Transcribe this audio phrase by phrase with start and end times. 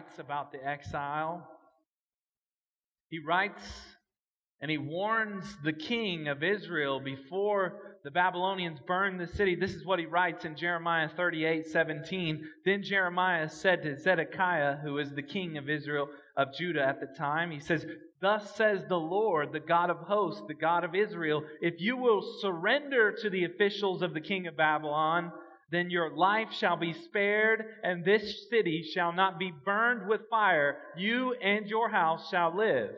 [0.00, 1.46] writes about the exile.
[3.10, 3.62] He writes
[4.62, 9.54] and he warns the king of Israel before the Babylonians burn the city.
[9.54, 12.48] This is what he writes in Jeremiah 38 17.
[12.64, 17.14] Then Jeremiah said to Zedekiah, who was the king of Israel, of Judah at the
[17.18, 17.84] time, he says,
[18.22, 22.22] Thus says the Lord, the God of hosts, the God of Israel, if you will
[22.40, 25.32] surrender to the officials of the king of Babylon,
[25.70, 30.78] then your life shall be spared, and this city shall not be burned with fire.
[30.96, 32.90] You and your house shall live.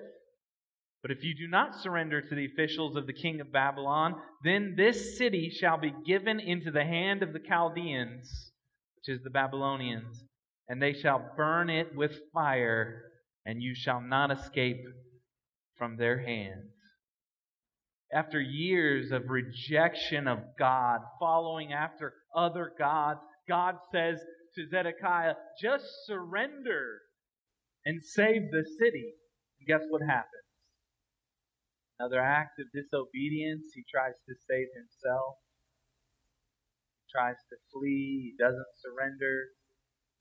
[1.03, 4.15] But if you do not surrender to the officials of the king of Babylon,
[4.45, 8.53] then this city shall be given into the hand of the Chaldeans,
[8.97, 10.25] which is the Babylonians,
[10.69, 13.03] and they shall burn it with fire,
[13.45, 14.85] and you shall not escape
[15.77, 16.72] from their hands.
[18.13, 24.21] After years of rejection of God, following after other gods, God says
[24.55, 27.01] to Zedekiah, just surrender
[27.87, 29.15] and save the city.
[29.59, 30.29] And guess what happens?
[31.99, 33.73] Another act of disobedience.
[33.75, 35.41] He tries to save himself.
[37.01, 38.33] He tries to flee.
[38.33, 39.57] He doesn't surrender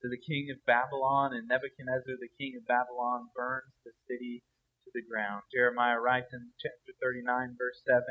[0.01, 4.41] to the king of Babylon, and Nebuchadnezzar, the king of Babylon, burns the city
[4.83, 5.43] to the ground.
[5.53, 8.01] Jeremiah writes in chapter 39, verse 7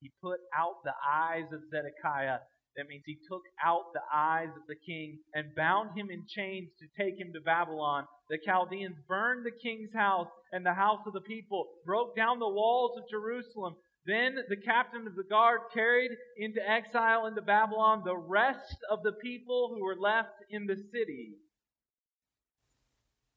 [0.00, 2.40] He put out the eyes of Zedekiah
[2.76, 6.70] that means he took out the eyes of the king and bound him in chains
[6.78, 8.06] to take him to Babylon.
[8.28, 12.48] The Chaldeans burned the king's house and the house of the people, broke down the
[12.48, 13.74] walls of Jerusalem.
[14.06, 19.12] Then the captain of the guard carried into exile into Babylon the rest of the
[19.22, 21.34] people who were left in the city.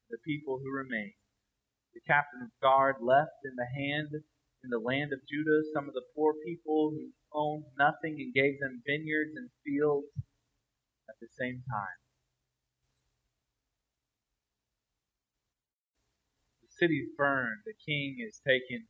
[0.10, 1.14] The people who remained.
[1.94, 4.10] The captain of guard left in the hand
[4.64, 8.60] in the land of Judah some of the poor people who owned nothing and gave
[8.60, 10.08] them vineyards and fields
[11.10, 12.00] at the same time.
[16.62, 17.62] The city's burned.
[17.66, 18.88] The king is taken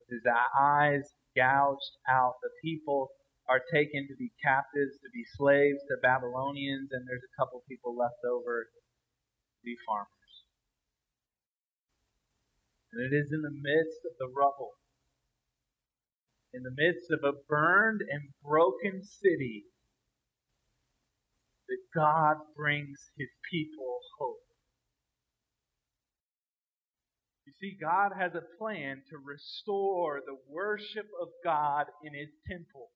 [0.00, 0.26] with his
[0.58, 2.34] eyes gouged out.
[2.42, 3.10] The people
[3.48, 7.96] are taken to be captives, to be slaves to Babylonians, and there's a couple people
[7.96, 8.80] left over to
[9.64, 10.17] be farmers.
[12.92, 14.78] And it is in the midst of the rubble
[16.52, 19.64] in the midst of a burned and broken city,
[21.68, 24.36] that God brings his people hope.
[27.46, 32.88] You see, God has a plan to restore the worship of God in his temple.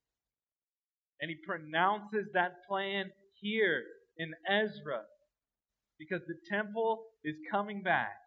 [1.21, 3.11] And he pronounces that plan
[3.41, 3.85] here
[4.17, 5.03] in Ezra
[5.99, 8.22] because the temple is coming back.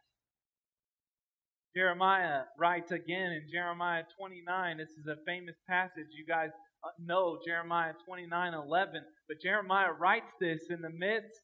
[1.75, 4.77] Jeremiah writes again in Jeremiah 29.
[4.77, 6.07] This is a famous passage.
[6.17, 6.51] You guys
[7.03, 9.01] know Jeremiah 29 11.
[9.27, 11.41] But Jeremiah writes this in the midst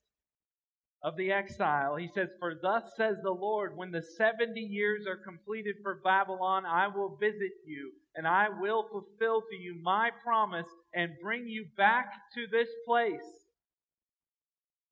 [1.04, 1.98] of the exile.
[1.98, 6.66] He says, For thus says the Lord, when the 70 years are completed for Babylon,
[6.66, 11.66] I will visit you, and I will fulfill to you my promise and bring you
[11.76, 12.06] back
[12.36, 13.20] to this place.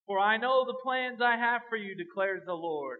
[0.06, 3.00] For I know the plans I have for you, declares the Lord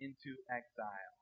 [0.00, 1.14] into exile.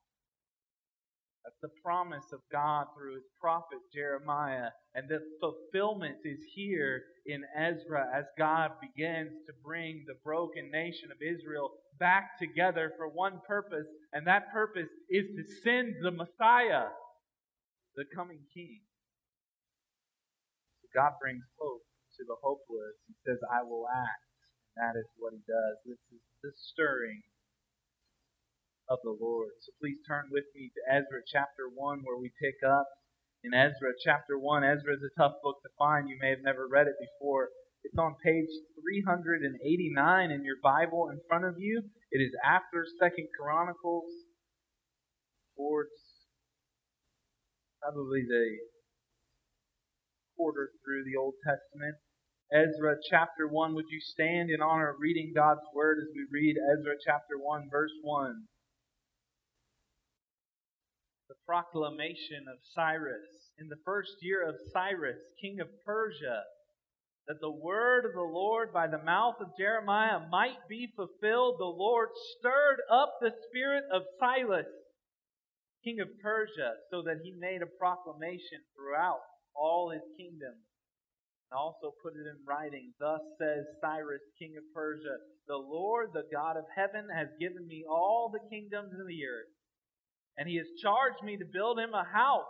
[1.45, 4.69] That's the promise of God through his prophet Jeremiah.
[4.95, 11.09] And the fulfillment is here in Ezra as God begins to bring the broken nation
[11.11, 16.89] of Israel back together for one purpose, and that purpose is to send the Messiah,
[17.97, 18.81] the coming King.
[20.83, 21.83] So God brings hope
[22.17, 22.97] to the hopeless.
[23.09, 24.25] He says, I will act.
[24.77, 25.77] And that is what he does.
[25.85, 27.23] This is the stirring
[28.91, 29.55] of the Lord.
[29.63, 32.91] So please turn with me to Ezra chapter 1, where we pick up
[33.47, 34.67] in Ezra chapter 1.
[34.67, 36.11] Ezra is a tough book to find.
[36.11, 37.55] You may have never read it before.
[37.87, 38.51] It's on page
[38.83, 39.47] 389
[40.31, 41.87] in your Bible in front of you.
[42.11, 44.11] It is after Second Chronicles,
[45.57, 45.95] towards
[47.81, 48.59] probably the
[50.37, 51.95] quarter through the Old Testament.
[52.53, 53.75] Ezra chapter 1.
[53.75, 57.69] Would you stand in honor of reading God's Word as we read Ezra chapter 1,
[57.71, 58.35] verse 1?
[61.51, 63.27] Proclamation of Cyrus.
[63.59, 66.47] In the first year of Cyrus, king of Persia,
[67.27, 71.65] that the word of the Lord by the mouth of Jeremiah might be fulfilled, the
[71.65, 74.71] Lord stirred up the spirit of Cyrus,
[75.83, 79.19] king of Persia, so that he made a proclamation throughout
[79.53, 82.95] all his kingdom and also put it in writing.
[83.01, 85.19] Thus says Cyrus, king of Persia,
[85.49, 89.51] The Lord, the God of heaven, has given me all the kingdoms of the earth,
[90.41, 92.49] and he has charged me to build him a house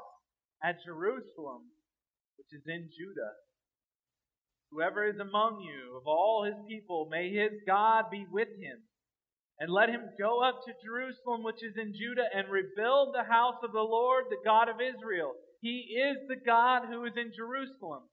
[0.63, 1.67] at Jerusalem,
[2.39, 3.35] which is in Judah.
[4.71, 8.79] Whoever is among you, of all his people, may his God be with him.
[9.59, 13.59] And let him go up to Jerusalem, which is in Judah, and rebuild the house
[13.65, 15.35] of the Lord, the God of Israel.
[15.61, 18.05] He is the God who is in Jerusalem.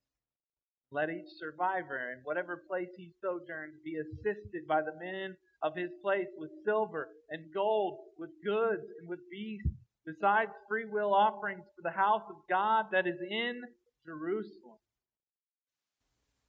[0.91, 5.91] Let each survivor, in whatever place he sojourns, be assisted by the men of his
[6.01, 9.67] place with silver and gold, with goods and with beasts,
[10.05, 13.61] besides freewill offerings for the house of God that is in
[14.05, 14.79] Jerusalem.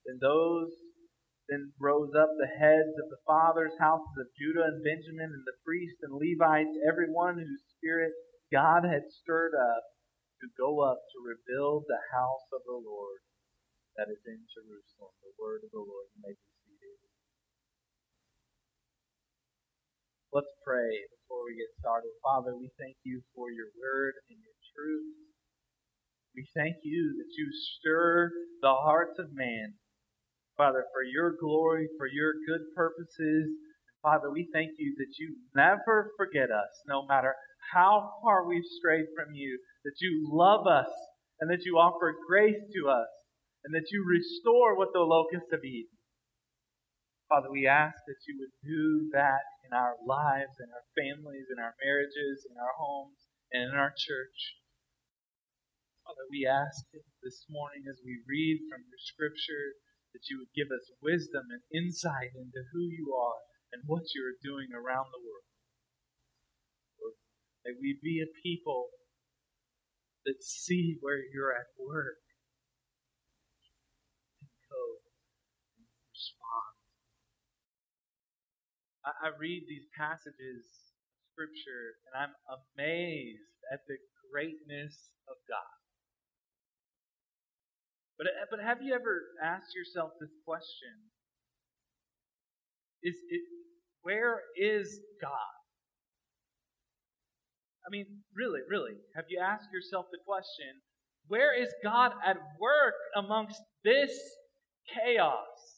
[0.06, 0.70] Then those
[1.49, 5.58] then rose up the heads of the fathers' houses of Judah and Benjamin, and the
[5.64, 8.12] priests and Levites, every one whose spirit
[8.52, 9.82] God had stirred up
[10.40, 13.19] to go up to rebuild the house of the Lord
[13.99, 15.12] that is in Jerusalem.
[15.27, 16.06] The word of the Lord.
[16.15, 16.99] You may be seated.
[20.33, 22.15] Let's pray before we get started.
[22.23, 25.17] Father, we thank you for your word and your truth.
[26.37, 28.31] We thank you that you stir
[28.62, 29.75] the hearts of man
[30.56, 33.49] Father, for your glory, for your good purposes.
[34.03, 37.35] Father, we thank you that you never forget us, no matter
[37.73, 40.91] how far we've strayed from you, that you love us,
[41.41, 43.09] and that you offer grace to us,
[43.64, 45.99] and that you restore what the locusts have eaten.
[47.28, 51.60] Father, we ask that you would do that in our lives, in our families, in
[51.60, 54.56] our marriages, in our homes, and in our church.
[56.08, 56.88] Father, we ask
[57.20, 59.76] this morning as we read from your scripture
[60.16, 63.44] that you would give us wisdom and insight into who you are
[63.76, 65.49] and what you are doing around the world.
[66.96, 67.16] Lord,
[67.69, 68.88] may we be a people
[70.25, 72.25] that see where you're at work
[74.40, 74.82] and go
[75.76, 75.84] and
[76.28, 76.75] respond.
[79.04, 80.69] I, I read these passages
[81.08, 83.96] of Scripture and I'm amazed at the
[84.28, 85.78] greatness of God.
[88.19, 90.92] But, but have you ever asked yourself this question?
[93.02, 93.42] Is it,
[94.02, 95.54] where is God?
[97.86, 100.82] I mean, really, really, have you asked yourself the question,
[101.28, 104.10] where is God at work amongst this
[104.92, 105.77] chaos?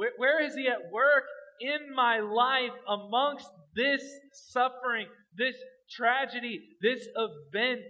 [0.00, 1.24] Where, where is He at work
[1.60, 4.02] in my life amongst this
[4.32, 5.56] suffering, this
[5.90, 7.82] tragedy, this event?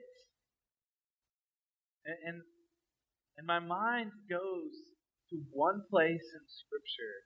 [2.05, 2.43] And, and
[3.41, 4.73] and my mind goes
[5.31, 7.17] to one place in Scripture,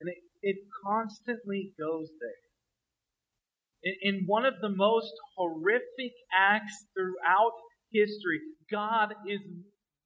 [0.00, 0.56] and it, it
[0.86, 2.44] constantly goes there.
[3.82, 7.52] In, in one of the most horrific acts throughout
[7.92, 8.40] history,
[8.70, 9.40] God is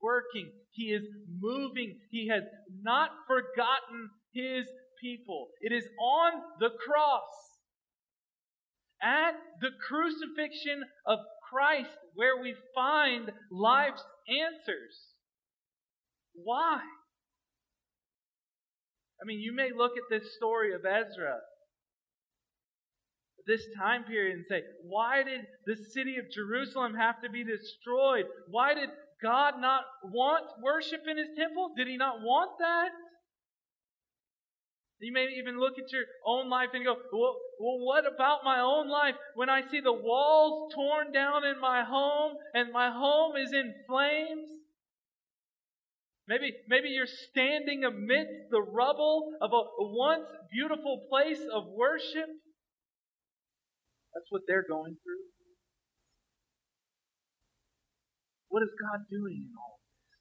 [0.03, 1.05] working, He is
[1.41, 2.43] moving, He has
[2.83, 4.67] not forgotten His
[5.01, 5.49] people.
[5.61, 7.33] It is on the cross.
[9.03, 11.19] At the crucifixion of
[11.51, 14.97] Christ, where we find life's answers.
[16.35, 16.81] Why?
[19.21, 21.39] I mean, you may look at this story of Ezra,
[23.47, 28.27] this time period, and say, why did the city of Jerusalem have to be destroyed?
[28.49, 28.89] Why did
[29.23, 31.73] God not want worship in his temple?
[31.77, 32.91] Did he not want that?
[35.03, 38.61] You may even look at your own life and go, well, well, what about my
[38.61, 43.35] own life when I see the walls torn down in my home and my home
[43.37, 44.49] is in flames?
[46.29, 52.31] Maybe, maybe you're standing amidst the rubble of a once beautiful place of worship.
[54.15, 55.32] That's what they're going through.
[58.53, 60.13] What is God doing in all this?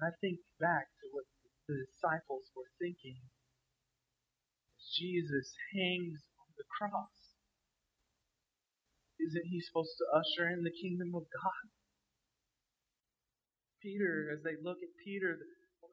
[0.00, 1.28] I think back to what
[1.68, 7.36] the disciples were thinking as Jesus hangs on the cross.
[9.20, 11.66] Isn't he supposed to usher in the kingdom of God?
[13.84, 15.36] Peter, as they look at Peter,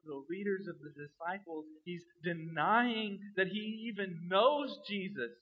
[0.07, 5.35] the leaders of the disciples, he's denying that he even knows Jesus.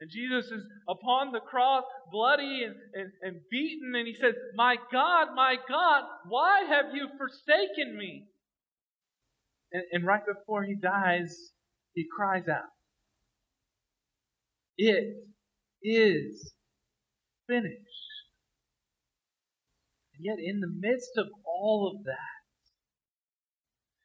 [0.00, 4.76] And Jesus is upon the cross, bloody and, and, and beaten, and he says, My
[4.92, 8.26] God, my God, why have you forsaken me?
[9.72, 11.36] And, and right before he dies,
[11.94, 12.70] he cries out,
[14.76, 15.16] It
[15.82, 16.52] is
[17.48, 17.74] finished.
[20.14, 22.38] And yet, in the midst of all of that,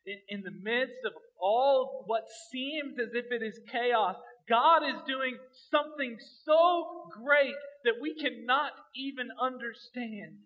[0.05, 4.15] in, in the midst of all what seems as if it is chaos,
[4.49, 5.37] God is doing
[5.71, 10.37] something so great that we cannot even understand.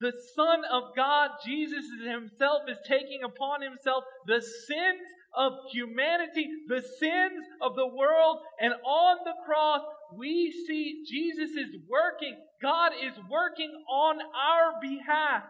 [0.00, 6.82] The Son of God, Jesus Himself, is taking upon Himself the sins of humanity, the
[6.98, 9.82] sins of the world, and on the cross,
[10.14, 12.36] we see Jesus is working.
[12.62, 15.44] God is working on our behalf.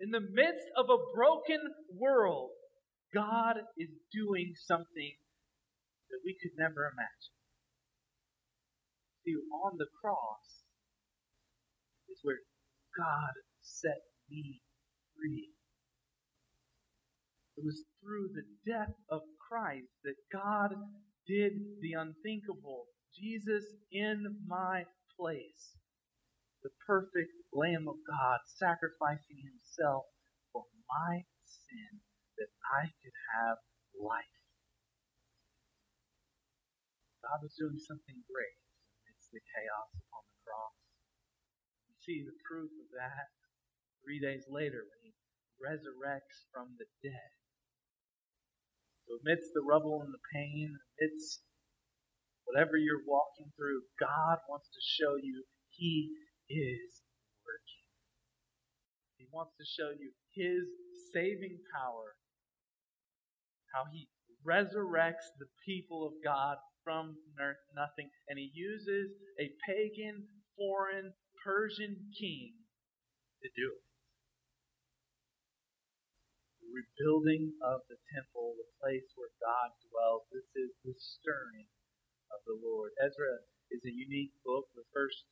[0.00, 1.60] In the midst of a broken
[1.96, 2.50] world,
[3.14, 5.14] God is doing something
[6.10, 7.34] that we could never imagine.
[9.24, 9.34] See,
[9.64, 10.62] on the cross
[12.08, 12.40] is where
[12.96, 14.62] God set me
[15.16, 15.50] free.
[17.56, 20.74] It was through the death of Christ that God
[21.26, 22.86] did the unthinkable.
[23.14, 24.84] Jesus in my
[25.18, 25.74] place.
[26.62, 30.04] The perfect Lamb of God sacrificing himself
[30.52, 32.00] for my sin
[32.38, 33.56] that I could have
[33.98, 34.45] life.
[37.26, 38.58] God was doing something great
[39.02, 40.78] amidst the chaos upon the cross.
[41.90, 43.34] We see the proof of that
[44.06, 45.12] three days later when he
[45.58, 47.32] resurrects from the dead.
[49.10, 51.42] So amidst the rubble and the pain, amidst
[52.46, 55.42] whatever you're walking through, God wants to show you
[55.74, 56.14] He
[56.46, 57.02] is
[57.42, 57.86] working.
[59.18, 60.62] He wants to show you His
[61.10, 62.14] saving power,
[63.74, 64.06] how He
[64.46, 67.18] resurrects the people of God from
[67.74, 69.10] nothing, and He uses
[69.42, 70.22] a pagan,
[70.54, 71.10] foreign,
[71.42, 72.54] Persian king
[73.42, 73.86] to do it
[76.62, 80.26] The rebuilding of the temple, the place where God dwells.
[80.30, 81.66] This is the stirring
[82.34, 82.94] of the Lord.
[83.02, 84.66] Ezra is a unique book.
[84.74, 85.26] The first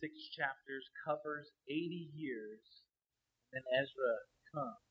[0.00, 2.60] six chapters covers 80 years.
[3.52, 4.14] And Then Ezra
[4.52, 4.87] comes.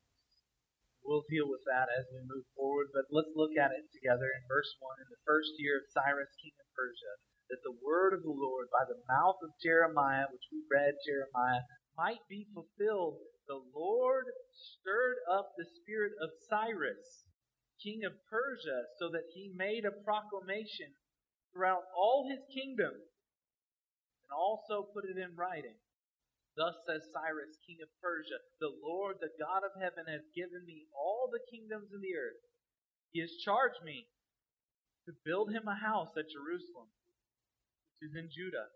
[1.07, 4.43] We'll deal with that as we move forward, but let's look at it together in
[4.51, 4.99] verse 1.
[4.99, 7.13] In the first year of Cyrus, king of Persia,
[7.47, 11.63] that the word of the Lord by the mouth of Jeremiah, which we read Jeremiah,
[11.95, 17.23] might be fulfilled the Lord stirred up the spirit of Cyrus,
[17.79, 20.91] king of Persia, so that he made a proclamation
[21.53, 25.79] throughout all his kingdom and also put it in writing.
[26.57, 30.89] Thus says Cyrus, king of Persia, The Lord, the God of heaven, has given me
[30.91, 32.41] all the kingdoms of the earth.
[33.13, 34.09] He has charged me
[35.05, 36.89] to build him a house at Jerusalem,
[37.93, 38.73] which is in Judah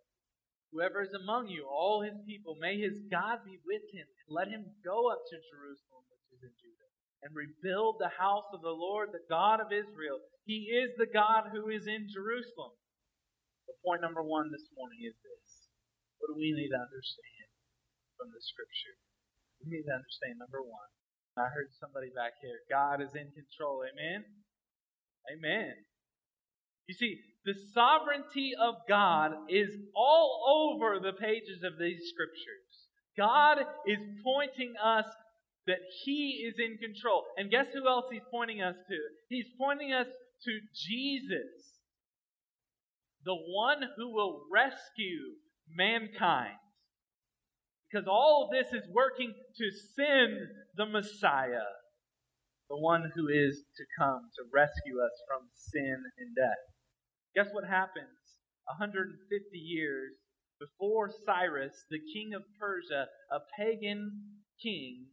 [0.71, 4.47] Whoever is among you, all his people, may his God be with him, and let
[4.47, 6.89] him go up to Jerusalem, which is in Judah,
[7.27, 10.23] and rebuild the house of the Lord, the God of Israel.
[10.47, 12.71] He is the God who is in Jerusalem.
[13.67, 15.47] The point number one this morning is this.
[16.19, 17.40] What do we need to understand
[18.21, 18.93] from the scripture?
[19.65, 20.89] We need to understand number one.
[21.33, 22.61] I heard somebody back here.
[22.69, 23.81] God is in control.
[23.81, 24.21] Amen?
[25.25, 25.73] Amen.
[26.85, 32.93] You see, the sovereignty of God is all over the pages of these scriptures.
[33.17, 35.05] God is pointing us
[35.65, 37.25] that He is in control.
[37.37, 38.97] And guess who else He's pointing us to?
[39.29, 40.07] He's pointing us
[40.45, 41.81] to Jesus,
[43.25, 45.37] the one who will rescue
[45.69, 46.57] mankind.
[47.91, 50.37] Because all this is working to send
[50.77, 51.67] the Messiah,
[52.69, 56.63] the one who is to come to rescue us from sin and death.
[57.35, 58.15] Guess what happens
[58.65, 60.13] 150 years
[60.59, 64.11] before Cyrus, the king of Persia, a pagan
[64.61, 65.07] king,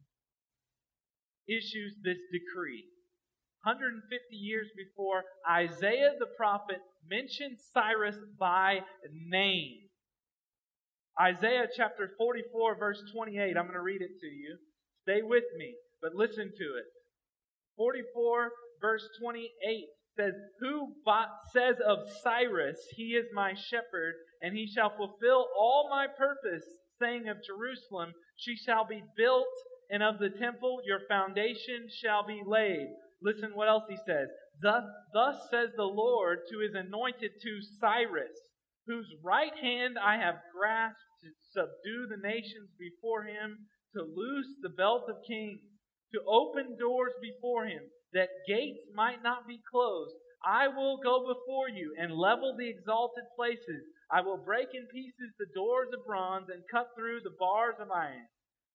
[1.47, 2.85] issues this decree.
[3.63, 8.79] 150 years before, Isaiah the prophet mentioned Cyrus by
[9.11, 9.88] name.
[11.21, 13.57] Isaiah chapter 44, verse 28.
[13.57, 14.57] I'm going to read it to you.
[15.03, 16.85] Stay with me, but listen to it.
[17.77, 19.49] 44, verse 28
[20.15, 20.93] says, Who
[21.53, 26.65] says of Cyrus, He is my shepherd, and he shall fulfill all my purpose,
[27.01, 29.47] saying of Jerusalem, She shall be built,
[29.89, 32.87] and of the temple your foundation shall be laid.
[33.21, 34.29] Listen what else he says.
[34.61, 34.83] Thus,
[35.13, 38.31] thus says the Lord to his anointed to Cyrus,
[38.89, 44.73] whose right hand I have grasped to subdue the nations before him, to loose the
[44.73, 45.61] belt of kings,
[46.13, 50.17] to open doors before him that gates might not be closed.
[50.43, 53.85] I will go before you and level the exalted places.
[54.09, 57.91] I will break in pieces the doors of bronze and cut through the bars of
[57.91, 58.25] iron.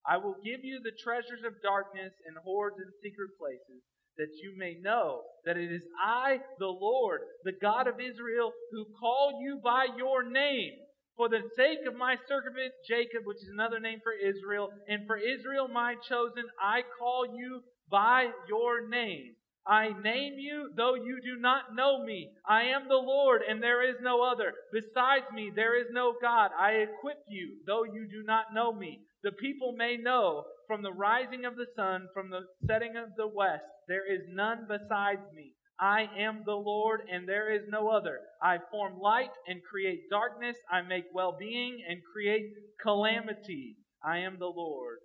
[0.07, 3.83] I will give you the treasures of darkness and hoards in secret places,
[4.17, 8.85] that you may know that it is I, the Lord, the God of Israel, who
[8.99, 10.73] call you by your name.
[11.17, 15.17] For the sake of my servant Jacob, which is another name for Israel, and for
[15.17, 19.35] Israel my chosen, I call you by your name.
[19.67, 22.29] I name you, though you do not know me.
[22.47, 24.53] I am the Lord, and there is no other.
[24.71, 26.51] Besides me, there is no God.
[26.59, 28.99] I equip you, though you do not know me.
[29.23, 33.27] The people may know from the rising of the sun, from the setting of the
[33.27, 35.53] west, there is none besides me.
[35.79, 38.19] I am the Lord, and there is no other.
[38.41, 40.55] I form light and create darkness.
[40.71, 42.45] I make well being and create
[42.81, 43.75] calamity.
[44.03, 44.99] I am the Lord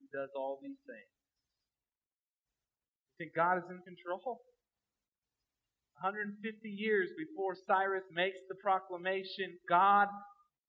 [0.00, 1.10] who does all these things
[3.18, 4.42] You think God is in control.
[6.02, 10.08] 150 years before Cyrus makes the proclamation, God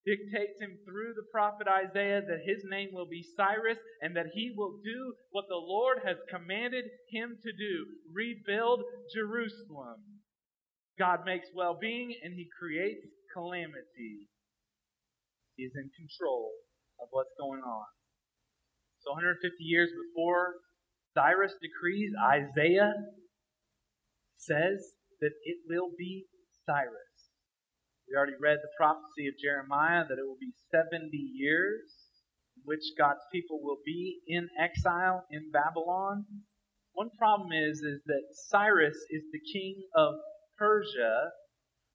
[0.07, 4.55] dictates him through the prophet Isaiah that his name will be Cyrus and that he
[4.55, 7.75] will do what the Lord has commanded him to do
[8.15, 9.99] rebuild Jerusalem.
[10.97, 13.03] God makes well being and he creates
[13.35, 14.31] calamity.
[15.57, 16.55] He is in control
[17.01, 17.85] of what's going on.
[19.03, 20.55] So, 150 years before
[21.13, 22.93] Cyrus decrees, Isaiah
[24.37, 24.79] says
[25.19, 26.25] that it will be
[26.65, 27.06] Cyrus.
[28.07, 31.83] We already read the prophecy of Jeremiah that it will be 70 years
[32.55, 36.25] in which God's people will be in exile in Babylon.
[36.93, 40.15] One problem is, is that Cyrus is the king of
[40.57, 41.31] Persia.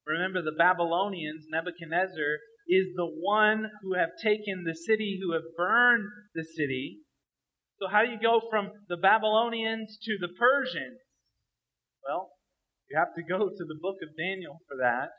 [0.07, 2.39] Remember, the Babylonians, Nebuchadnezzar,
[2.69, 6.05] is the one who have taken the city, who have burned
[6.35, 7.01] the city.
[7.81, 11.01] So, how do you go from the Babylonians to the Persians?
[12.07, 12.31] Well,
[12.91, 15.11] you have to go to the book of Daniel for that.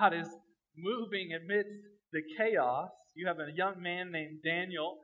[0.00, 0.28] God is
[0.76, 1.82] moving amidst
[2.12, 2.90] the chaos.
[3.14, 4.98] You have a young man named Daniel.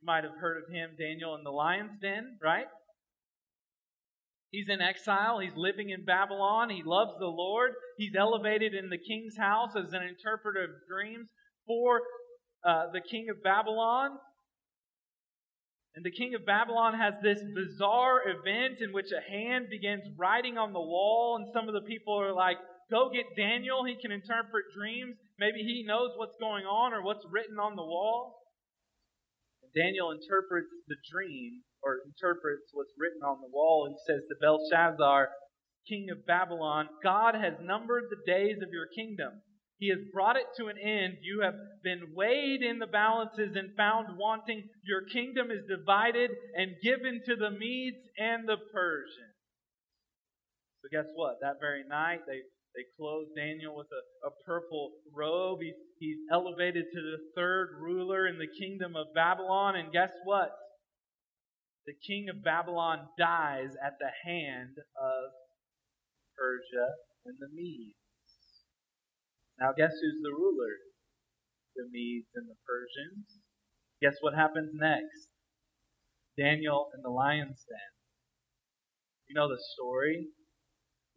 [0.00, 2.66] You might have heard of him, Daniel in the lion's den, right?
[4.50, 5.40] He's in exile.
[5.40, 6.70] He's living in Babylon.
[6.70, 7.72] He loves the Lord.
[7.96, 11.28] He's elevated in the king's house as an interpreter of dreams
[11.66, 12.02] for
[12.64, 14.10] uh, the king of Babylon.
[15.96, 20.58] And the king of Babylon has this bizarre event in which a hand begins writing
[20.58, 22.58] on the wall, and some of the people are like,
[22.90, 23.84] Go get Daniel.
[23.84, 25.16] He can interpret dreams.
[25.38, 28.44] Maybe he knows what's going on or what's written on the wall.
[29.74, 33.90] Daniel interprets the dream, or interprets what's written on the wall.
[33.90, 35.28] He says to Belshazzar,
[35.88, 39.42] king of Babylon, God has numbered the days of your kingdom.
[39.78, 41.18] He has brought it to an end.
[41.20, 44.70] You have been weighed in the balances and found wanting.
[44.86, 49.34] Your kingdom is divided and given to the Medes and the Persians.
[50.80, 51.42] So, guess what?
[51.42, 55.60] That very night, they, they clothed Daniel with a, a purple robe.
[55.62, 59.76] He, he's elevated to the third ruler in the kingdom of Babylon.
[59.76, 60.50] And guess what?
[61.86, 65.24] The king of Babylon dies at the hand of
[66.36, 67.94] Persia and the Medes.
[69.60, 70.74] Now, guess who's the ruler?
[71.76, 73.38] The Medes and the Persians.
[74.02, 75.28] Guess what happens next?
[76.36, 77.92] Daniel in the lion's den.
[79.28, 80.28] You know the story?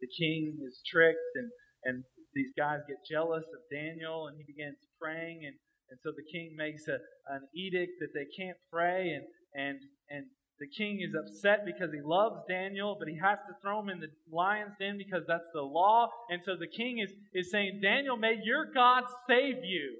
[0.00, 1.50] The king is tricked, and,
[1.84, 5.54] and these guys get jealous of Daniel, and he begins praying, and,
[5.90, 6.98] and so the king makes a,
[7.32, 9.78] an edict that they can't pray, and, and,
[10.10, 10.26] and
[10.60, 14.00] the king is upset because he loves Daniel, but he has to throw him in
[14.00, 16.08] the lion's den because that's the law.
[16.30, 19.98] And so the king is, is saying, Daniel, may your God save you.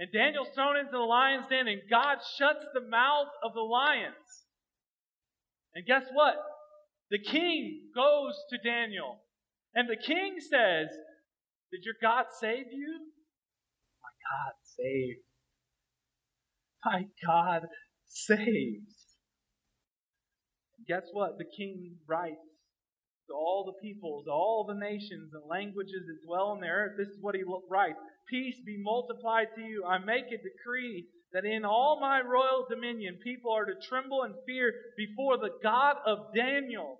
[0.00, 4.44] And Daniel's thrown into the lion's den, and God shuts the mouth of the lions.
[5.74, 6.36] And guess what?
[7.10, 9.20] The king goes to Daniel.
[9.74, 10.88] And the king says,
[11.70, 13.00] Did your God save you?
[14.02, 15.20] My God saved.
[16.84, 17.68] My God
[18.04, 18.96] saves
[20.88, 21.38] guess what?
[21.38, 22.42] The king writes
[23.28, 26.94] to all the peoples, all the nations and languages that dwell on the earth.
[26.96, 27.98] This is what he writes
[28.30, 29.84] Peace be multiplied to you.
[29.84, 34.34] I make a decree that in all my royal dominion people are to tremble and
[34.46, 36.98] fear before the God of Daniel.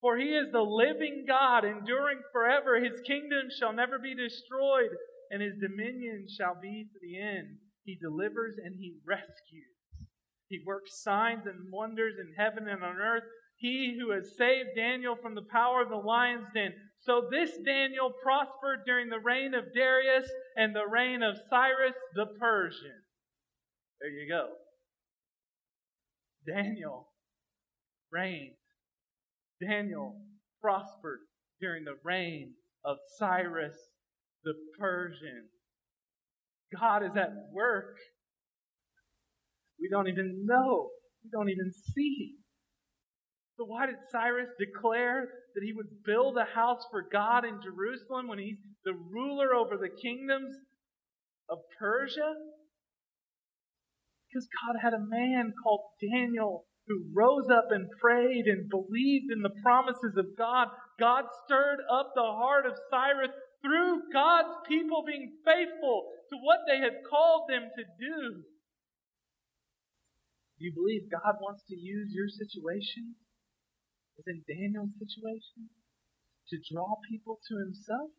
[0.00, 2.80] For he is the living God, enduring forever.
[2.80, 4.90] His kingdom shall never be destroyed,
[5.30, 7.58] and his dominion shall be to the end.
[7.84, 10.10] He delivers and he rescues.
[10.48, 13.22] He works signs and wonders in heaven and on earth.
[13.56, 16.74] He who has saved Daniel from the power of the lion's den.
[17.02, 22.26] So this Daniel prospered during the reign of Darius and the reign of Cyrus the
[22.40, 23.05] Persian.
[24.00, 24.48] There you go.
[26.46, 27.08] Daniel
[28.12, 28.54] reigned.
[29.60, 30.16] Daniel
[30.60, 31.20] prospered
[31.60, 32.52] during the reign
[32.84, 33.76] of Cyrus
[34.44, 35.48] the Persian.
[36.72, 37.96] God is at work
[39.80, 40.90] we don't even know.
[41.24, 42.36] We don't even see.
[43.56, 48.28] So, why did Cyrus declare that he would build a house for God in Jerusalem
[48.28, 50.54] when he's the ruler over the kingdoms
[51.48, 52.34] of Persia?
[54.36, 59.40] Because God had a man called Daniel who rose up and prayed and believed in
[59.40, 60.68] the promises of God.
[61.00, 63.32] God stirred up the heart of Cyrus
[63.64, 68.44] through God's people being faithful to what they had called them to do.
[70.58, 73.16] Do you believe God wants to use your situation,
[74.20, 75.72] as in Daniel's situation,
[76.52, 78.10] to draw people to himself?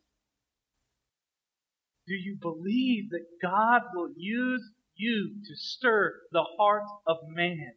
[2.07, 7.73] Do you believe that God will use you to stir the heart of man?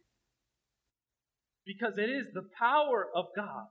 [1.65, 3.67] Because it is the power of God.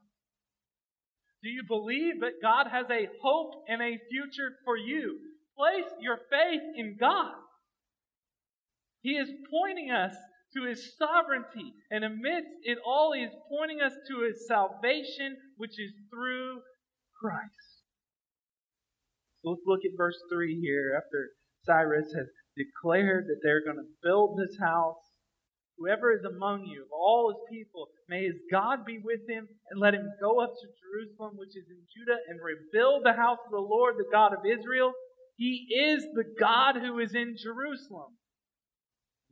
[1.42, 5.18] Do you believe that God has a hope and a future for you?
[5.56, 7.34] Place your faith in God.
[9.02, 10.14] He is pointing us
[10.54, 15.78] to his sovereignty, and amidst it all, he is pointing us to his salvation, which
[15.78, 16.60] is through
[17.20, 17.84] Christ.
[19.42, 20.92] So let's look at verse 3 here.
[20.96, 21.30] After
[21.64, 22.26] Cyrus has
[22.61, 25.01] declared that they're going to build this house,
[25.79, 29.81] whoever is among you, of all his people, may his God be with him, and
[29.81, 33.53] let him go up to Jerusalem, which is in Judah, and rebuild the house of
[33.53, 34.92] the Lord, the God of Israel.
[35.37, 38.12] He is the God who is in Jerusalem.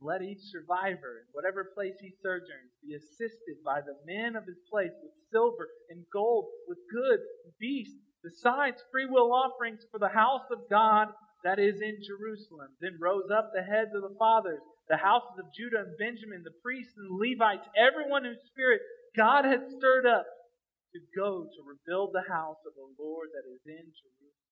[0.01, 4.57] Let each survivor, in whatever place he sojourns, be assisted by the men of his
[4.71, 10.15] place with silver and gold, with goods, and beasts, besides free will offerings for the
[10.15, 11.09] house of God
[11.43, 12.75] that is in Jerusalem.
[12.81, 16.55] Then rose up the heads of the fathers, the houses of Judah and Benjamin, the
[16.63, 18.81] priests and the Levites, everyone whose spirit
[19.15, 20.27] God had stirred up
[20.93, 24.47] to go to rebuild the house of the Lord that is in Jerusalem.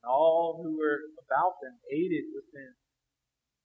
[0.00, 2.74] And all who were about them aided with them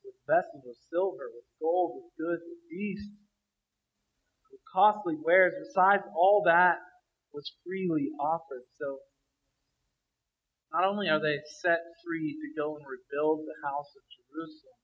[0.05, 3.17] with vessels of silver, with gold, with goods, with beasts,
[4.51, 5.53] with costly wares.
[5.57, 6.77] Besides all that,
[7.33, 8.63] was freely offered.
[8.79, 8.99] So
[10.73, 14.79] not only are they set free to go and rebuild the house of Jerusalem,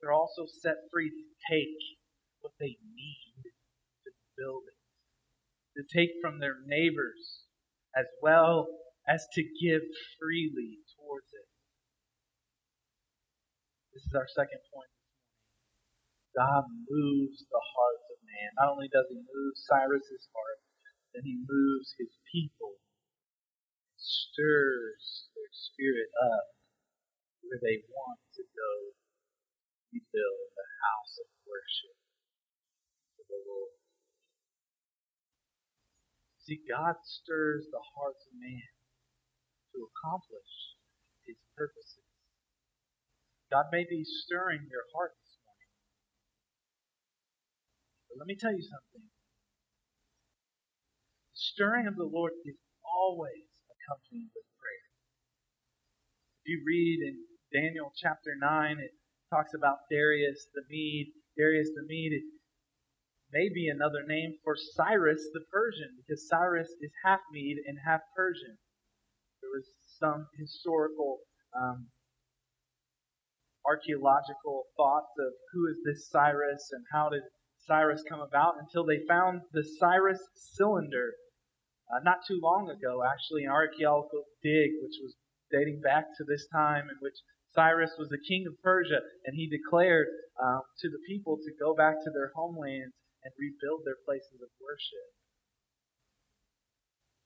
[0.00, 1.78] they're also set free to take
[2.42, 4.80] what they need to build it,
[5.78, 7.46] to take from their neighbors
[7.94, 8.66] as well
[9.06, 9.82] as to give
[10.18, 11.48] freely towards it.
[13.94, 14.90] This is our second point.
[16.34, 18.50] God moves the hearts of man.
[18.56, 20.58] Not only does he move Cyrus's heart,
[21.12, 22.80] then he moves his people,
[24.02, 26.46] stirs their spirit up
[27.46, 28.72] where they want to go
[29.92, 31.96] rebuild the house of worship
[33.16, 33.76] for the Lord.
[36.42, 38.72] See, God stirs the hearts of man
[39.74, 40.52] to accomplish
[41.26, 42.06] his purposes.
[43.52, 45.72] God may be stirring your heart this morning.
[48.08, 49.04] But let me tell you something
[51.32, 53.51] The stirring of the Lord is always
[53.92, 54.88] accompanied with prayer.
[56.40, 57.16] If you read in
[57.52, 58.96] Daniel chapter 9, it
[59.28, 61.12] talks about Darius the Mede.
[61.36, 62.24] Darius the Mede
[63.32, 68.00] may be another name for Cyrus the Persian, because Cyrus is half Mede and half
[68.16, 68.56] Persian.
[69.40, 69.68] There was
[70.00, 71.20] some historical
[71.52, 71.88] um,
[73.66, 77.22] archaeological thoughts of who is this Cyrus and how did
[77.66, 81.12] Cyrus come about until they found the Cyrus cylinder
[81.92, 85.14] uh, not too long ago, actually, an archaeological dig, which was
[85.52, 87.20] dating back to this time in which
[87.52, 90.08] Cyrus was the king of Persia, and he declared
[90.40, 94.48] um, to the people to go back to their homelands and rebuild their places of
[94.56, 95.08] worship.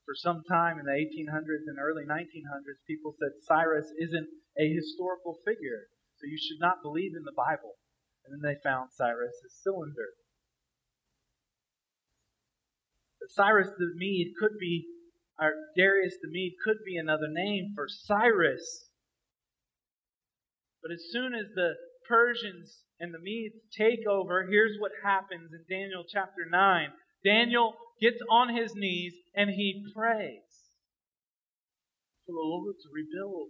[0.04, 5.38] For some time in the 1800s and early 1900s, people said Cyrus isn't a historical
[5.46, 5.86] figure,
[6.18, 7.78] so you should not believe in the Bible.
[8.24, 10.18] And then they found Cyrus' cylinder.
[13.30, 14.86] Cyrus the Mede could be,
[15.38, 18.88] or Darius the Mede could be another name for Cyrus.
[20.82, 21.74] But as soon as the
[22.08, 26.88] Persians and the Medes take over, here's what happens in Daniel chapter 9.
[27.24, 30.46] Daniel gets on his knees and he prays
[32.26, 33.48] for the Lord to rebuild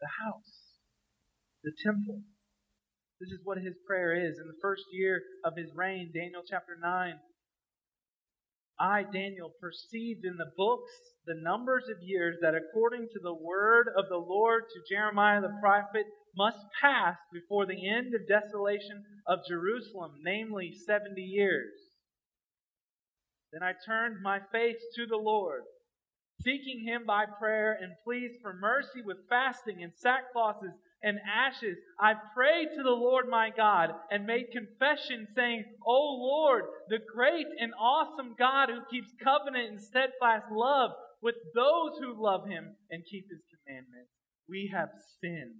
[0.00, 0.78] the house,
[1.62, 2.22] the temple.
[3.20, 4.38] This is what his prayer is.
[4.38, 7.18] In the first year of his reign, Daniel chapter 9,
[8.80, 10.92] I, Daniel, perceived in the books
[11.26, 15.56] the numbers of years that according to the word of the Lord to Jeremiah the
[15.60, 21.72] prophet must pass before the end of desolation of Jerusalem, namely 70 years.
[23.52, 25.62] Then I turned my face to the Lord,
[26.42, 30.62] seeking him by prayer and pleas for mercy with fasting and sackcloths
[31.02, 36.64] and ashes, I prayed to the Lord my God and made confession, saying, O Lord,
[36.88, 40.90] the great and awesome God who keeps covenant and steadfast love
[41.22, 44.10] with those who love him and keep his commandments.
[44.48, 44.88] we have
[45.20, 45.54] sinned,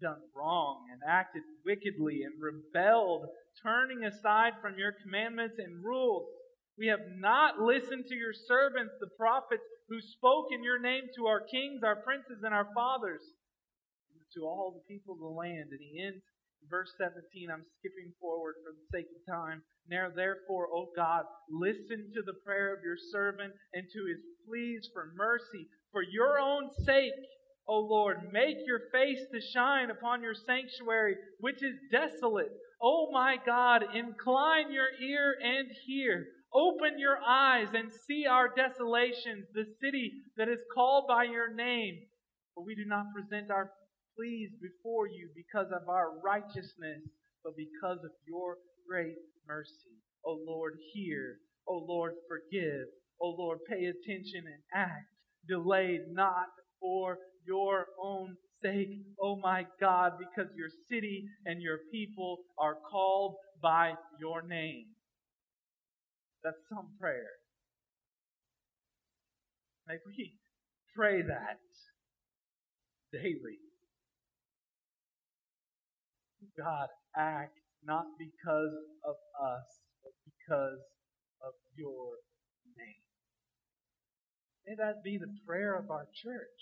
[0.00, 3.26] done wrong, and acted wickedly, and rebelled,
[3.62, 6.26] turning aside from your commandments and rules.
[6.76, 11.26] We have not listened to your servants, the prophets, who spoke in your name to
[11.26, 13.22] our kings, our princes, and our fathers,
[14.34, 15.70] to all the people of the land.
[15.70, 16.22] And he ends
[16.68, 17.50] verse 17.
[17.50, 19.62] I'm skipping forward for the sake of time.
[19.88, 24.88] Now, therefore, O God, listen to the prayer of your servant and to his pleas
[24.92, 25.68] for mercy.
[25.92, 27.12] For your own sake,
[27.68, 32.52] O Lord, make your face to shine upon your sanctuary, which is desolate.
[32.82, 36.26] O my God, incline your ear and hear.
[36.52, 41.98] Open your eyes and see our desolations, the city that is called by your name.
[42.54, 43.72] For we do not present our
[44.16, 47.02] pleas before you because of our righteousness,
[47.42, 48.56] but because of your
[48.88, 49.98] great mercy.
[50.24, 51.38] O Lord, hear.
[51.68, 52.86] O Lord, forgive.
[53.20, 55.06] O Lord, pay attention and act.
[55.48, 56.48] Delay not
[56.80, 63.36] for your own sake, O my God, because your city and your people are called
[63.62, 64.86] by your name.
[66.42, 67.30] That's some prayer.
[69.86, 70.34] May we
[70.94, 71.58] pray that
[73.12, 73.58] daily.
[76.56, 79.68] God, act not because of us,
[80.02, 80.80] but because
[81.44, 82.16] of your
[82.76, 83.04] name.
[84.66, 86.60] May that be the prayer of our church.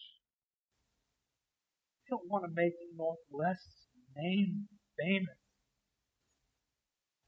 [2.03, 4.67] We don't want to make Northwest's name
[4.99, 5.39] famous.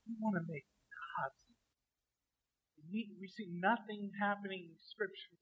[0.08, 1.40] We want to make God's
[2.90, 3.14] name.
[3.20, 5.38] we see nothing happening in Scripture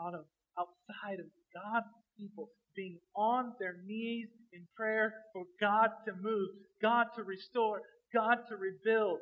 [0.00, 0.26] out of
[0.58, 6.48] outside of God's people being on their knees in prayer for God to move,
[6.82, 7.80] God to restore,
[8.12, 9.18] God to rebuild.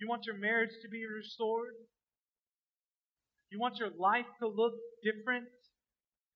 [0.00, 1.74] You want your marriage to be restored?
[3.50, 5.46] You want your life to look different?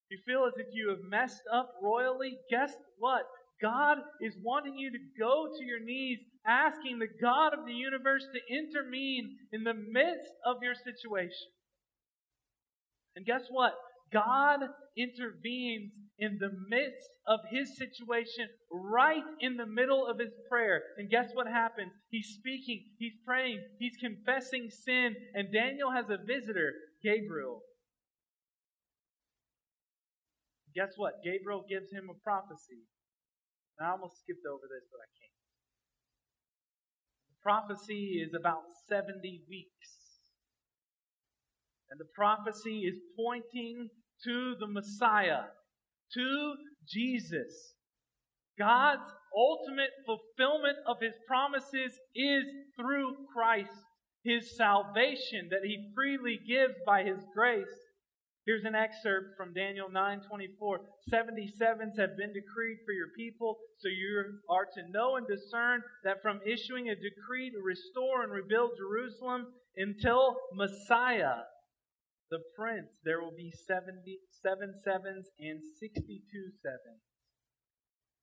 [0.09, 2.37] You feel as if you have messed up royally?
[2.49, 3.23] Guess what?
[3.61, 8.25] God is wanting you to go to your knees, asking the God of the universe
[8.33, 11.47] to intervene in the midst of your situation.
[13.15, 13.73] And guess what?
[14.11, 14.59] God
[14.97, 20.81] intervenes in the midst of his situation, right in the middle of his prayer.
[20.97, 21.91] And guess what happens?
[22.09, 27.61] He's speaking, he's praying, he's confessing sin, and Daniel has a visitor, Gabriel.
[30.75, 31.23] Guess what?
[31.23, 32.83] Gabriel gives him a prophecy.
[33.79, 35.35] And I almost skipped over this, but I can't.
[37.31, 40.04] The prophecy is about 70 weeks.
[41.95, 43.87] And the prophecy is pointing
[44.25, 45.43] to the Messiah,
[46.13, 46.55] to
[46.85, 47.75] Jesus.
[48.59, 52.43] God's ultimate fulfillment of his promises is
[52.75, 53.71] through Christ,
[54.25, 57.63] his salvation that he freely gives by his grace.
[58.45, 60.79] Here's an excerpt from Daniel 9:24.
[61.09, 66.21] 77s have been decreed for your people, so you are to know and discern that
[66.21, 71.43] from issuing a decree to restore and rebuild Jerusalem until Messiah,
[72.31, 76.21] the prince, there will be 77 sevens and 62
[76.61, 77.05] sevens.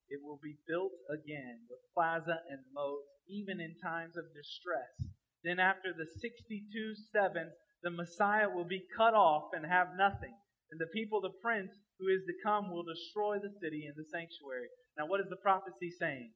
[0.09, 5.11] It will be built again with plaza and moat, even in times of distress.
[5.45, 10.35] Then, after the 62 sevens, the Messiah will be cut off and have nothing.
[10.71, 14.09] And the people, the prince who is to come, will destroy the city and the
[14.11, 14.69] sanctuary.
[14.99, 16.33] Now, what is the prophecy saying?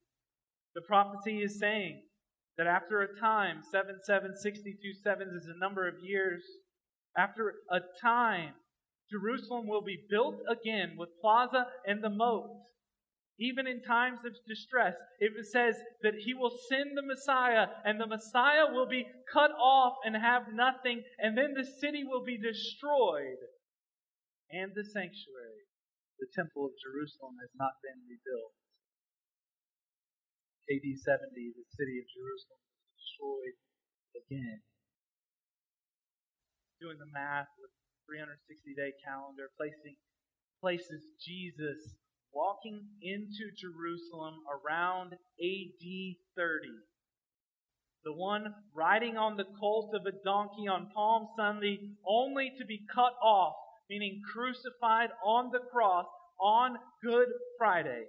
[0.74, 2.02] The prophecy is saying
[2.58, 6.42] that after a time, 7, 7, 62 sevens is a number of years,
[7.16, 8.54] after a time,
[9.10, 12.50] Jerusalem will be built again with plaza and the moat.
[13.38, 18.08] Even in times of distress, it says that he will send the Messiah, and the
[18.08, 23.40] Messiah will be cut off and have nothing, and then the city will be destroyed.
[24.48, 25.68] And the sanctuary,
[26.18, 28.56] the temple of Jerusalem, has not been rebuilt.
[30.72, 33.56] AD 70, the city of Jerusalem was destroyed
[34.16, 34.64] again
[36.80, 37.70] doing the math with
[38.06, 39.96] 360 day calendar, placing
[40.60, 41.96] places Jesus
[42.36, 45.86] walking into Jerusalem around AD
[46.36, 46.68] 30.
[48.04, 52.86] The one riding on the colt of a donkey on Palm Sunday, only to be
[52.94, 53.54] cut off,
[53.90, 56.06] meaning crucified on the cross
[56.38, 58.04] on Good Friday.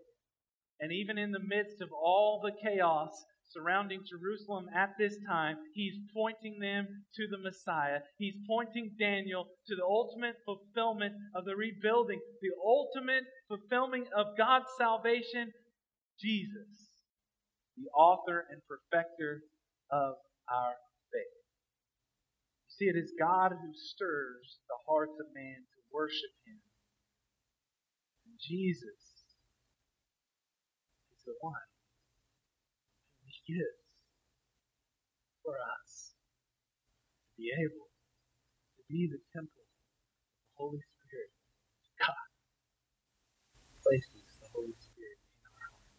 [0.80, 3.10] And even in the midst of all the chaos,
[3.58, 8.00] surrounding Jerusalem at this time, he's pointing them to the Messiah.
[8.18, 14.70] He's pointing Daniel to the ultimate fulfillment of the rebuilding, the ultimate fulfillment of God's
[14.78, 15.52] salvation,
[16.22, 16.70] Jesus,
[17.76, 19.42] the author and perfecter
[19.92, 20.16] of
[20.50, 20.74] our
[21.12, 21.38] faith.
[22.66, 26.62] You see, it is God who stirs the hearts of man to worship him.
[28.38, 29.02] Jesus
[31.10, 31.67] is the one
[33.48, 33.80] gives
[35.40, 37.88] for us to be able
[38.76, 39.72] to be the temple of
[40.44, 41.32] the Holy Spirit.
[42.04, 42.28] God
[43.84, 45.96] places the Holy Spirit in our hearts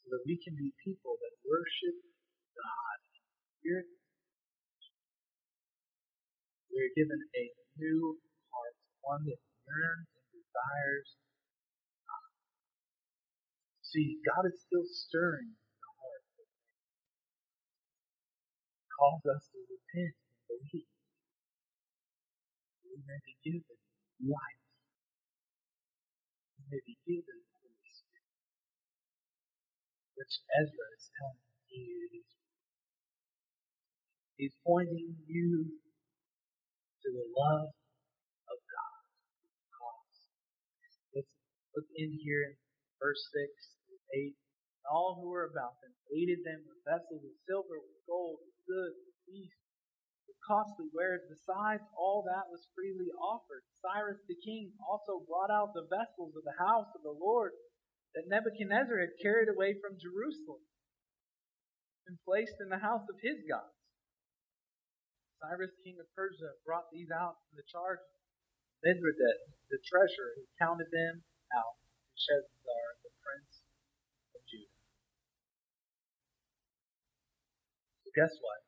[0.00, 1.96] so that we can be people that worship
[2.56, 3.24] God in
[3.60, 3.88] spirit.
[6.72, 7.44] We are given a
[7.76, 8.16] new
[8.48, 11.08] heart, one that yearns and desires.
[13.92, 16.24] See, God is still stirring the heart.
[18.80, 20.92] He calls us to repent and believe.
[22.84, 23.78] We may be given
[24.24, 24.64] life.
[26.58, 28.28] We may be given Holy Spirit.
[30.16, 32.22] Which Ezra is telling you
[34.36, 35.66] He's pointing you
[37.02, 37.70] to the love
[38.34, 38.98] of God.
[41.14, 41.28] Let's
[41.76, 42.54] look in here in
[43.00, 43.77] verse 6 through
[44.14, 44.34] 8.
[44.88, 48.92] All who were about them aided them with vessels of silver, with gold, with good,
[49.28, 49.60] beast,
[50.24, 51.20] with costly wares.
[51.28, 53.64] Besides, all that was freely offered.
[53.84, 57.52] Cyrus the king also brought out the vessels of the house of the Lord
[58.16, 60.64] that Nebuchadnezzar had carried away from Jerusalem
[62.08, 63.76] and placed in the house of his gods.
[65.38, 68.18] Cyrus, king of Persia, brought these out in the charge of
[68.82, 71.22] Mithredath, the treasurer, who counted them
[71.54, 73.62] out to Sheshbazzar, the prince
[74.34, 74.82] of Judah.
[78.14, 78.60] Guess what?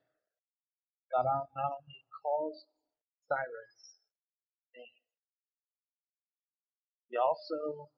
[1.10, 2.66] God not only calls
[3.26, 3.98] Cyrus
[4.70, 5.02] name,
[7.10, 7.90] he also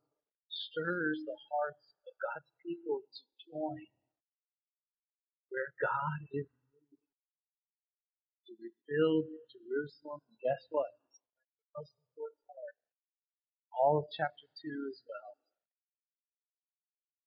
[0.49, 3.85] stirs the hearts of God's people to join
[5.53, 7.05] where God is moving
[8.49, 10.25] to rebuild Jerusalem.
[10.25, 10.89] And guess what?
[11.13, 12.75] The most important part.
[13.77, 15.33] All of chapter 2 as well.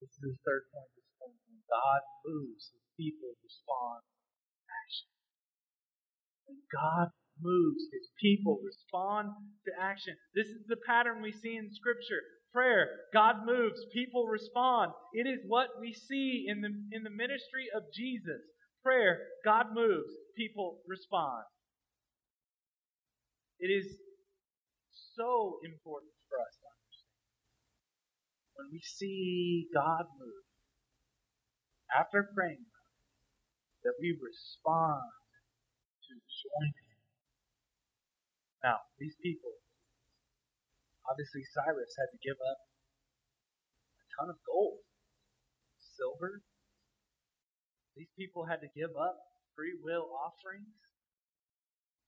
[0.02, 1.05] This is the third point
[1.70, 5.10] God moves, his people respond to action.
[6.46, 7.10] when God
[7.42, 9.30] moves, his people respond
[9.66, 10.16] to action.
[10.34, 12.22] This is the pattern we see in Scripture.
[12.54, 14.94] Prayer, God moves, people respond.
[15.14, 18.40] It is what we see in the, in the ministry of Jesus.
[18.82, 21.44] Prayer, God moves, people respond.
[23.60, 23.88] It is
[25.16, 27.20] so important for us to understand.
[28.56, 30.45] When we see God move,
[31.94, 32.66] after praying,
[33.86, 35.06] that we respond
[36.10, 36.98] to join him.
[38.66, 39.54] Now, these people,
[41.06, 42.60] obviously Cyrus had to give up
[44.02, 44.82] a ton of gold,
[45.78, 46.42] silver.
[47.96, 49.22] These people had to give up
[49.56, 50.74] free will offerings.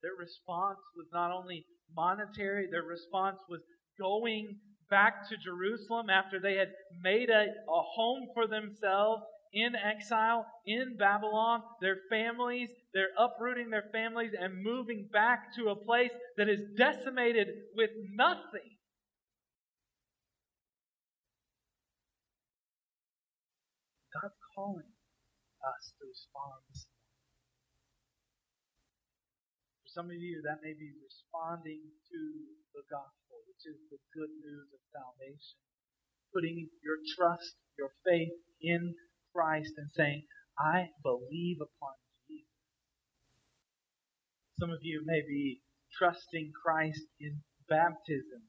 [0.02, 3.62] Their response was not only monetary, their response was
[4.00, 4.58] going
[4.90, 10.98] back to Jerusalem after they had made a, a home for themselves in exile in
[10.98, 16.62] Babylon, their families, they're uprooting their families and moving back to a place that is
[16.78, 18.78] decimated with nothing.
[24.14, 24.92] God's calling
[25.62, 26.62] us to respond
[29.84, 32.20] For some of you, that may be responding to
[32.74, 35.58] the gospel, which is the good news of salvation.
[36.34, 38.94] Putting your trust, your faith in
[39.38, 40.24] Christ and saying,
[40.58, 41.94] I believe upon
[42.28, 42.50] Jesus.
[44.60, 45.62] Some of you may be
[45.98, 48.42] trusting Christ in baptism,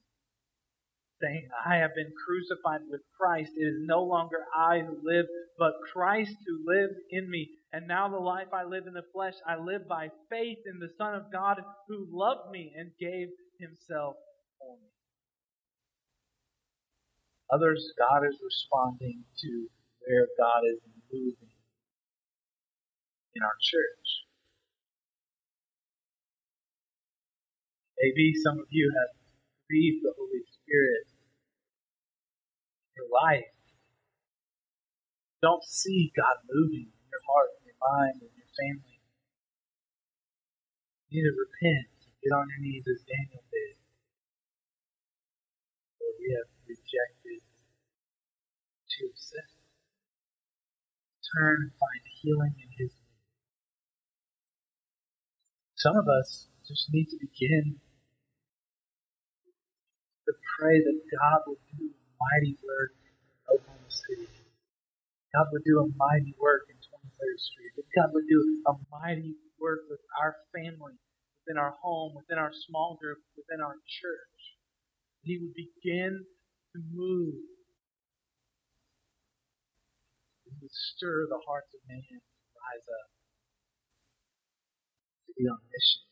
[1.21, 3.53] saying, I have been crucified with Christ.
[3.57, 5.27] It is no longer I who live,
[5.59, 7.51] but Christ who lives in me.
[7.73, 10.89] And now the life I live in the flesh, I live by faith in the
[10.97, 13.29] Son of God who loved me and gave
[13.61, 14.17] himself
[14.59, 14.89] for me.
[17.53, 19.69] Others, God is responding to
[20.09, 20.81] where God is
[21.13, 21.53] moving
[23.37, 24.09] in our church.
[28.01, 29.13] Maybe some of you have
[29.69, 33.53] grieved the Holy Spirit in your life.
[35.45, 38.97] Don't see God moving in your heart, in your mind, in your family.
[41.13, 43.77] You need to repent get on your knees as Daniel did.
[45.99, 49.58] For we have rejected to accept
[51.37, 53.19] turn and find healing in His name.
[55.77, 57.81] Some of us just need to begin
[60.27, 63.15] to pray that God will do a mighty work in
[63.49, 64.29] Oklahoma City.
[65.33, 67.73] God would do a mighty work in 23rd Street.
[67.77, 70.97] That God would do a mighty work with our family,
[71.45, 74.41] within our home, within our small group, within our church.
[75.23, 76.25] He would begin
[76.75, 77.35] to move.
[80.49, 83.09] Would stir the hearts of man to rise up,
[85.27, 86.03] to be on mission.